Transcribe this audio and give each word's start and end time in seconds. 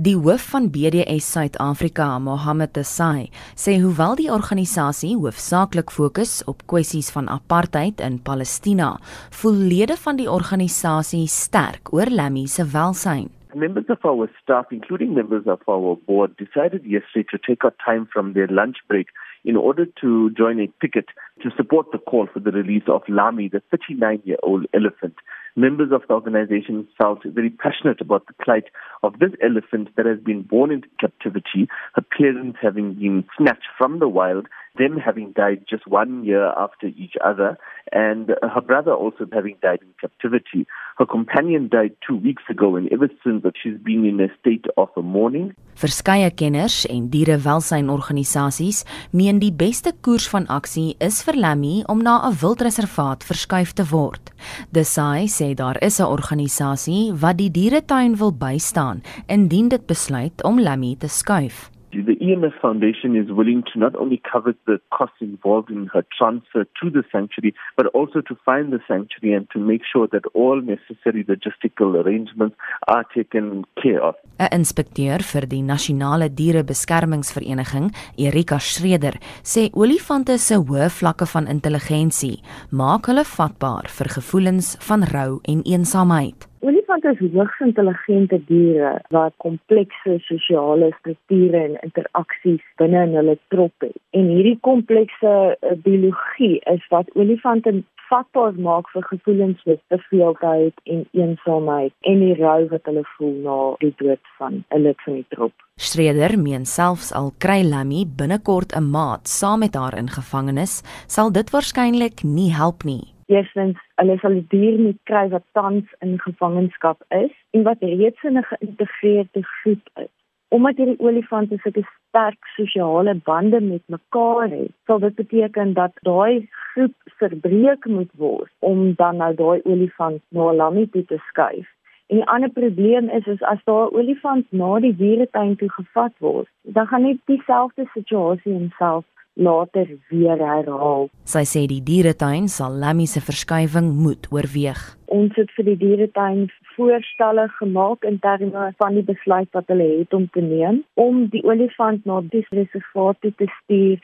Die 0.00 0.14
hoof 0.16 0.46
van 0.48 0.70
BDS 0.72 1.26
Suid-Afrika, 1.34 2.04
Mohammed 2.24 2.78
Asai, 2.80 3.26
sê 3.52 3.74
hoewel 3.82 4.14
die 4.16 4.30
organisasie 4.32 5.10
hoofsaaklik 5.12 5.92
fokus 5.92 6.38
op 6.48 6.62
kwessies 6.72 7.10
van 7.12 7.28
apartheid 7.28 8.00
in 8.06 8.16
Palestina, 8.24 8.94
voel 9.42 9.58
lede 9.74 9.98
van 10.00 10.16
die 10.16 10.30
organisasie 10.38 11.26
sterk 11.28 11.92
oor 11.92 12.08
Lammy 12.08 12.46
se 12.48 12.64
welsyn. 12.72 13.28
Members 13.52 13.92
of 13.92 14.06
our 14.08 14.30
staff, 14.40 14.72
including 14.72 15.12
members 15.12 15.44
of 15.44 15.60
our 15.68 15.98
board, 16.06 16.32
decided 16.38 16.86
yesterday 16.86 17.26
to 17.28 17.38
take 17.44 17.66
out 17.66 17.76
time 17.84 18.08
from 18.08 18.32
their 18.32 18.48
lunch 18.48 18.80
break 18.88 19.12
in 19.44 19.56
order 19.56 19.86
to 20.00 20.30
join 20.30 20.60
a 20.60 20.68
picket 20.80 21.06
to 21.42 21.50
support 21.56 21.86
the 21.92 21.98
call 21.98 22.26
for 22.32 22.40
the 22.40 22.52
release 22.52 22.88
of 22.88 23.02
Lami, 23.08 23.48
the 23.48 23.62
39 23.70 24.22
year 24.24 24.36
old 24.42 24.66
elephant. 24.72 25.14
Members 25.56 25.90
of 25.92 26.02
the 26.06 26.14
organization 26.14 26.86
felt 26.96 27.24
very 27.24 27.50
passionate 27.50 28.00
about 28.00 28.26
the 28.26 28.34
plight 28.44 28.64
of 29.02 29.18
this 29.18 29.32
elephant 29.42 29.88
that 29.96 30.06
has 30.06 30.18
been 30.18 30.42
born 30.42 30.70
into 30.70 30.88
captivity, 31.00 31.68
her 31.94 32.04
parents 32.16 32.58
having 32.60 32.94
been 32.94 33.24
snatched 33.36 33.68
from 33.78 33.98
the 33.98 34.08
wild, 34.08 34.46
them 34.78 34.96
having 34.96 35.32
died 35.32 35.64
just 35.68 35.86
one 35.86 36.24
year 36.24 36.52
after 36.56 36.86
each 36.86 37.16
other, 37.24 37.58
and 37.92 38.30
her 38.54 38.60
brother 38.60 38.92
also 38.92 39.26
having 39.32 39.56
died 39.62 39.80
in 39.82 39.92
captivity. 40.00 40.66
Her 40.98 41.06
companion 41.06 41.68
died 41.68 41.94
two 42.06 42.16
weeks 42.16 42.42
ago, 42.48 42.76
and 42.76 42.90
ever 42.92 43.08
since 43.24 43.42
that 43.42 43.54
she's 43.60 43.78
been 43.78 44.04
in 44.04 44.20
a 44.20 44.28
state 44.38 44.66
of 44.76 44.88
mourning. 44.96 45.54
Verskeie 45.74 46.30
kenners 46.36 46.84
en 46.86 47.08
dierewelsynorganisasies 47.10 48.84
meen 49.16 49.38
die 49.40 49.52
beste 49.52 49.94
koers 50.04 50.28
van 50.28 50.46
aksie 50.52 50.94
is 51.00 51.22
vir 51.24 51.38
Lammy 51.40 51.82
om 51.88 52.02
na 52.02 52.20
'n 52.28 52.36
wildreservaat 52.42 53.24
verskuif 53.24 53.72
te 53.72 53.84
word. 53.90 54.30
Desai 54.70 55.26
sê 55.26 55.54
daar 55.54 55.78
is 55.82 56.00
'n 56.00 56.12
organisasie 56.16 57.12
wat 57.22 57.38
die 57.38 57.50
dieretuin 57.50 58.16
wil 58.16 58.32
bystaan 58.32 58.89
indien 59.26 59.68
dit 59.68 59.86
besluit 59.86 60.42
om 60.44 60.60
Lammy 60.60 60.96
te 60.98 61.08
skuif. 61.08 61.70
The 61.92 62.16
EMF 62.20 62.52
Foundation 62.60 63.16
is 63.16 63.32
willing 63.32 63.64
to 63.72 63.78
not 63.80 63.96
only 63.96 64.22
cover 64.32 64.54
the 64.66 64.80
costs 64.96 65.20
involved 65.20 65.70
in 65.70 65.90
her 65.92 66.04
transfer 66.16 66.64
to 66.80 66.88
the 66.88 67.02
sanctuary, 67.10 67.52
but 67.76 67.86
also 67.86 68.20
to 68.20 68.36
find 68.44 68.72
the 68.72 68.78
sanctuary 68.86 69.34
and 69.34 69.50
to 69.50 69.58
make 69.58 69.82
sure 69.92 70.06
that 70.12 70.22
all 70.32 70.60
necessary 70.62 71.24
logistical 71.24 71.96
arrangements 72.00 72.54
are 72.86 73.04
taken 73.12 73.64
care 73.82 74.00
of. 74.00 74.14
'n 74.38 74.48
Inspekteur 74.52 75.18
vir 75.32 75.46
die 75.46 75.62
Nasionale 75.62 76.28
Dierebeskermingsvereniging, 76.30 77.90
Erika 78.16 78.58
Schreder, 78.58 79.18
sê 79.42 79.70
olifante 79.72 80.38
se 80.38 80.54
hoë 80.54 80.90
vlakke 80.90 81.26
van 81.26 81.48
intelligensie 81.48 82.38
maak 82.70 83.06
hulle 83.06 83.24
vatbaar 83.24 83.90
vir 83.98 84.08
gevoelens 84.16 84.76
van 84.88 85.02
rou 85.02 85.40
en 85.42 85.62
eensaamheid. 85.64 86.49
Olifante 86.62 87.08
is 87.08 87.20
hoogs 87.32 87.60
intelligente 87.64 88.36
diere 88.44 88.90
wat 89.08 89.32
komplekse 89.40 90.18
sosiale 90.26 90.90
strukture 90.98 91.56
en 91.56 91.78
interaksies 91.86 92.64
binne 92.76 93.04
in 93.06 93.14
hulle 93.16 93.36
trop 93.54 93.86
het. 93.86 93.96
En 94.12 94.26
hierdie 94.28 94.58
komplekse 94.68 95.32
uh, 95.32 95.72
biologie 95.86 96.58
is 96.68 96.84
wat 96.92 97.08
olifante 97.16 97.72
vatbaar 98.10 98.58
maak 98.60 98.90
vir 98.92 99.06
gevoelens 99.08 99.62
soos 99.64 99.80
verveeldheid 99.94 100.82
en 100.94 101.06
eensaamheid 101.16 101.94
en 102.10 102.24
die 102.26 102.34
rou 102.40 102.58
wat 102.72 102.90
hulle 102.90 103.04
voel 103.14 103.36
na 103.46 103.56
die 103.84 103.92
dood 104.02 104.32
van 104.40 104.58
'n 104.60 104.82
lid 104.84 105.00
van 105.06 105.16
die 105.16 105.28
trop. 105.36 105.54
Streder 105.76 106.36
meen 106.38 106.66
selfs 106.66 107.12
al 107.12 107.32
kry 107.38 107.62
Lammy 107.64 108.04
binnekort 108.04 108.76
'n 108.76 108.90
maat 108.90 109.28
saam 109.28 109.64
met 109.64 109.74
haar 109.74 109.96
in 109.96 110.12
gevangenis, 110.18 110.82
sal 111.06 111.32
dit 111.32 111.50
waarskynlik 111.50 112.22
nie 112.22 112.52
help 112.52 112.84
nie. 112.84 113.19
Eerstens, 113.30 113.78
hulle 114.00 114.16
sal 114.18 114.32
die 114.34 114.46
dier 114.50 114.78
nie 114.82 114.96
kry 115.06 115.28
wat 115.30 115.44
tans 115.54 115.90
in 116.04 116.16
gevangenskap 116.18 117.04
is 117.14 117.30
en 117.54 117.62
wat 117.68 117.84
reeds 117.86 118.24
in 118.26 118.38
'n 118.38 118.48
geïntegreerde 118.48 119.42
groep 119.50 119.84
is. 120.04 120.10
Omdat 120.56 120.80
hierdie 120.82 121.02
olifante 121.06 121.58
sulke 121.62 121.84
sterk 121.90 122.48
sosiale 122.56 123.14
bande 123.28 123.60
met 123.60 123.82
mekaar 123.86 124.48
het, 124.50 124.72
sal 124.86 124.98
dit 124.98 125.14
beteken 125.14 125.74
dat 125.74 125.92
daai 126.08 126.48
groep 126.72 126.96
verbreek 127.20 127.86
moet 127.86 128.10
word 128.24 128.50
om 128.58 128.94
dan 128.94 129.16
nou 129.16 129.34
daai 129.34 129.60
olifant 129.64 130.22
na 130.28 130.50
'n 130.50 130.56
lammie 130.56 130.90
toe 130.90 131.04
te 131.04 131.18
skuif. 131.28 131.68
En 132.08 132.16
die 132.16 132.26
ander 132.34 132.50
probleem 132.50 133.08
is 133.08 133.26
is 133.26 133.42
as 133.42 133.62
daar 133.64 133.86
'n 133.86 133.94
olifant 133.94 134.46
na 134.52 134.80
die 134.80 134.96
dieretuin 134.96 135.56
toe 135.56 135.70
gevat 135.70 136.14
word, 136.18 136.48
dan 136.62 136.86
gaan 136.86 137.02
net 137.02 137.18
dieselfde 137.24 137.86
situasie 137.94 138.52
homself 138.52 139.04
later 139.40 139.88
weer 140.12 140.38
herhaal. 140.38 141.08
Sy 141.24 141.44
sê 141.48 141.64
die 141.70 141.82
dieretuin 141.82 142.48
sal 142.48 142.76
Lammy 142.82 143.06
se 143.10 143.22
verskuiwing 143.24 143.90
moet 144.04 144.28
oorweeg. 144.34 144.80
Ons 145.10 145.34
het 145.40 145.50
vir 145.56 145.70
die 145.72 145.78
dieretuin 145.80 146.46
voorstelle 146.76 147.48
gemaak 147.58 148.04
in 148.04 148.20
terme 148.22 148.70
van 148.78 148.94
die 148.94 149.06
besluit 149.06 149.50
wat 149.56 149.68
hulle 149.72 149.88
het 149.98 150.14
om 150.14 150.28
te 150.36 150.44
neem 150.44 150.84
om 150.94 151.26
die 151.34 151.42
olifant 151.44 152.06
na 152.06 152.20
die 152.30 152.46
reservaat 152.52 153.20
te 153.24 153.50
stuur 153.62 153.98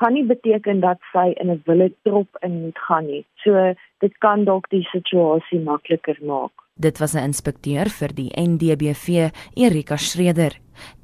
gaan 0.00 0.16
nie 0.16 0.24
beteken 0.24 0.80
dat 0.80 0.98
sy 1.12 1.26
in 1.42 1.50
'n 1.50 1.62
wille 1.66 1.92
trop 2.02 2.28
in 2.46 2.54
moet 2.62 2.78
gaan 2.86 3.06
nie. 3.06 3.24
So 3.44 3.74
dit 3.98 4.14
kan 4.18 4.44
dalk 4.44 4.68
die 4.70 4.86
situasie 4.92 5.60
makliker 5.60 6.18
maak. 6.22 6.52
Dit 6.86 6.98
was 6.98 7.14
'n 7.14 7.26
inspekteur 7.30 7.86
vir 7.98 8.10
die 8.14 8.30
NDBV, 8.50 9.30
Erika 9.54 9.96
Schreder. 9.96 10.52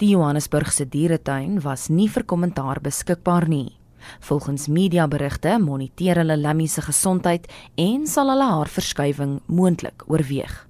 Die 0.00 0.10
Johannesburgse 0.14 0.86
dieretuin 0.88 1.60
was 1.64 1.88
nie 1.88 2.08
vir 2.08 2.24
kommentaar 2.24 2.80
beskikbaar 2.80 3.48
nie. 3.48 3.76
Volgens 4.20 4.68
mediaberigte 4.68 5.58
moniteer 5.58 6.22
hulle 6.22 6.36
Lammy 6.36 6.66
se 6.66 6.82
gesondheid 6.82 7.48
en 7.76 8.06
sal 8.06 8.30
hulle 8.30 8.50
haar 8.52 8.70
verskywing 8.70 9.40
moontlik 9.46 10.06
oorweeg. 10.06 10.66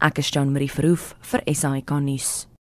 Ek 0.00 0.18
is 0.18 0.30
Jean 0.30 0.52
Marie 0.52 0.70
Verhoef 0.70 1.14
vir 1.30 1.42
SAK 1.50 1.98
nuus. 2.00 2.53